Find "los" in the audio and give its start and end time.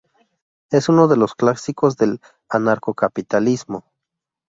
1.15-1.35